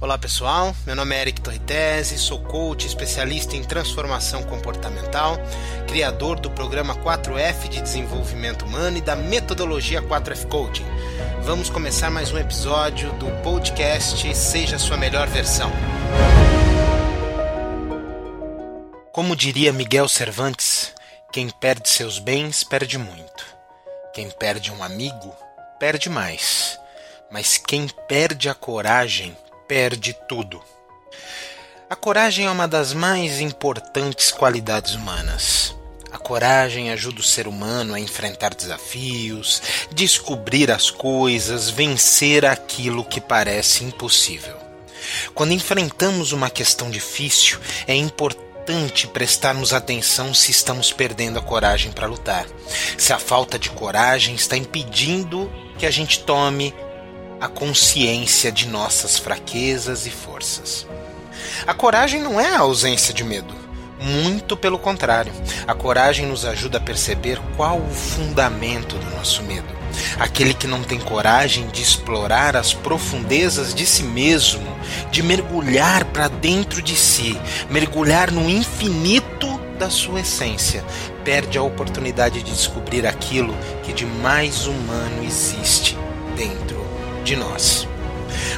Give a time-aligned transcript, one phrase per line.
[0.00, 5.36] Olá pessoal, meu nome é Eric Torritese, sou coach especialista em transformação comportamental,
[5.88, 10.84] criador do programa 4F de desenvolvimento humano e da metodologia 4F Coaching.
[11.42, 15.72] Vamos começar mais um episódio do podcast Seja Sua Melhor Versão.
[19.12, 20.94] Como diria Miguel Cervantes,
[21.32, 23.44] quem perde seus bens perde muito.
[24.14, 25.34] Quem perde um amigo
[25.80, 26.78] perde mais.
[27.32, 29.36] Mas quem perde a coragem
[29.68, 30.60] perde tudo.
[31.90, 35.76] A coragem é uma das mais importantes qualidades humanas.
[36.10, 39.62] A coragem ajuda o ser humano a enfrentar desafios,
[39.92, 44.56] descobrir as coisas, vencer aquilo que parece impossível.
[45.34, 52.06] Quando enfrentamos uma questão difícil, é importante prestarmos atenção se estamos perdendo a coragem para
[52.06, 52.46] lutar.
[52.96, 56.74] Se a falta de coragem está impedindo que a gente tome
[57.40, 60.86] a consciência de nossas fraquezas e forças.
[61.66, 63.54] A coragem não é a ausência de medo.
[64.00, 65.32] Muito pelo contrário,
[65.66, 69.76] a coragem nos ajuda a perceber qual o fundamento do nosso medo.
[70.20, 74.66] Aquele que não tem coragem de explorar as profundezas de si mesmo,
[75.10, 80.84] de mergulhar para dentro de si, mergulhar no infinito da sua essência,
[81.24, 85.96] perde a oportunidade de descobrir aquilo que de mais humano existe
[86.36, 86.87] dentro
[87.28, 87.86] de nós.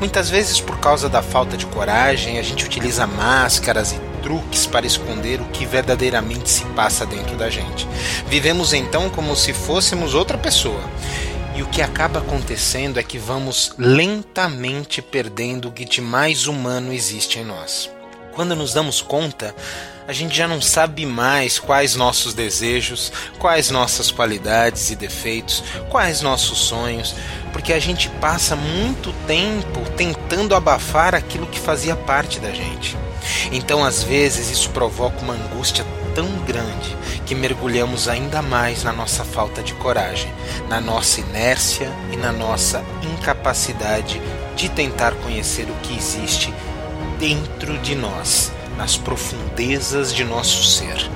[0.00, 4.86] Muitas vezes, por causa da falta de coragem, a gente utiliza máscaras e truques para
[4.86, 7.86] esconder o que verdadeiramente se passa dentro da gente.
[8.26, 10.80] Vivemos então como se fôssemos outra pessoa.
[11.54, 16.92] E o que acaba acontecendo é que vamos lentamente perdendo o que de mais humano
[16.92, 17.90] existe em nós.
[18.32, 19.54] Quando nos damos conta,
[20.08, 26.20] a gente já não sabe mais quais nossos desejos, quais nossas qualidades e defeitos, quais
[26.20, 27.14] nossos sonhos,
[27.54, 32.98] porque a gente passa muito tempo tentando abafar aquilo que fazia parte da gente.
[33.52, 39.24] Então, às vezes, isso provoca uma angústia tão grande que mergulhamos ainda mais na nossa
[39.24, 40.34] falta de coragem,
[40.68, 44.20] na nossa inércia e na nossa incapacidade
[44.56, 46.52] de tentar conhecer o que existe
[47.20, 51.08] dentro de nós, nas profundezas de nosso ser,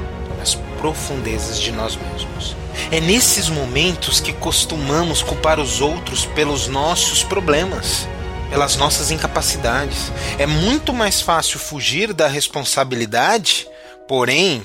[0.79, 2.57] profundezas de nós mesmos.
[2.91, 8.09] É nesses momentos que costumamos culpar os outros pelos nossos problemas,
[8.51, 10.11] pelas nossas incapacidades.
[10.39, 13.69] É muito mais fácil fugir da responsabilidade,
[14.07, 14.63] porém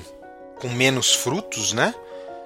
[0.60, 1.94] com menos frutos, né?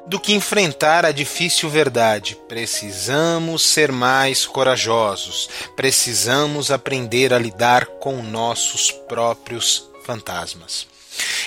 [0.09, 2.35] do que enfrentar a difícil verdade.
[2.49, 5.50] Precisamos ser mais corajosos.
[5.77, 10.87] Precisamos aprender a lidar com nossos próprios fantasmas.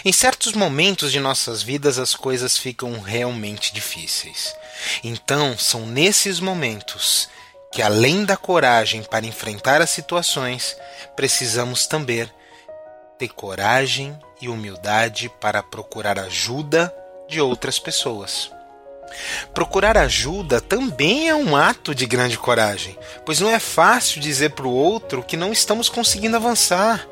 [0.04, 4.56] Em certos momentos de nossas vidas as coisas ficam realmente difíceis.
[5.04, 7.30] Então, são nesses momentos
[7.72, 10.76] que, além da coragem para enfrentar as situações,
[11.16, 12.28] precisamos também
[13.20, 16.92] ter coragem e humildade para procurar ajuda
[17.30, 18.52] de outras pessoas.
[19.54, 24.66] Procurar ajuda também é um ato de grande coragem, pois não é fácil dizer para
[24.66, 27.08] o outro que não estamos conseguindo avançar,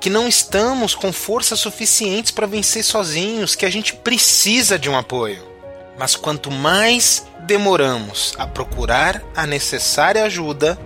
[0.00, 4.96] que não estamos com forças suficientes para vencer sozinhos, que a gente precisa de um
[4.96, 5.46] apoio.
[5.98, 10.78] Mas quanto mais demoramos a procurar a necessária ajuda,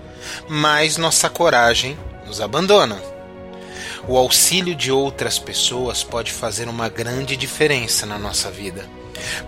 [0.48, 3.00] mais nossa coragem nos abandona.
[4.08, 8.84] O auxílio de outras pessoas pode fazer uma grande diferença na nossa vida.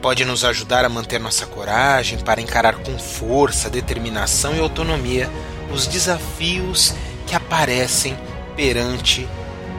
[0.01, 5.29] Pode nos ajudar a manter nossa coragem para encarar com força, determinação e autonomia
[5.73, 6.95] os desafios
[7.27, 8.17] que aparecem
[8.57, 9.29] perante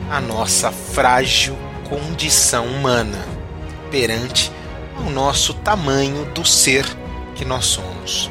[0.09, 1.57] a nossa frágil
[1.89, 3.25] condição humana,
[3.91, 4.51] perante
[4.99, 6.85] o nosso tamanho do ser
[7.35, 8.29] que nós somos.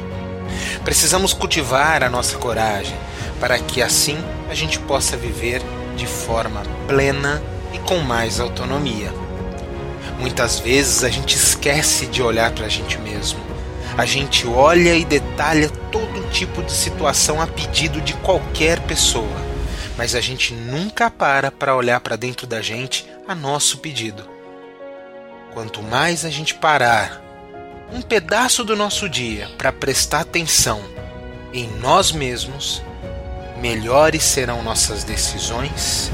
[0.83, 2.95] Precisamos cultivar a nossa coragem
[3.39, 4.17] para que assim
[4.49, 5.61] a gente possa viver
[5.95, 7.41] de forma plena
[7.73, 9.11] e com mais autonomia.
[10.19, 13.39] Muitas vezes a gente esquece de olhar para a gente mesmo.
[13.97, 19.37] A gente olha e detalha todo tipo de situação a pedido de qualquer pessoa,
[19.97, 24.27] mas a gente nunca para para olhar para dentro da gente a nosso pedido.
[25.53, 27.21] Quanto mais a gente parar
[27.91, 30.81] um pedaço do nosso dia para prestar atenção
[31.53, 32.81] em nós mesmos,
[33.61, 36.11] melhores serão nossas decisões,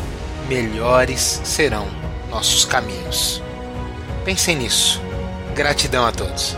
[0.48, 1.88] melhores serão
[2.30, 3.42] nossos caminhos.
[4.24, 5.02] Pensem nisso.
[5.56, 6.56] Gratidão a todos.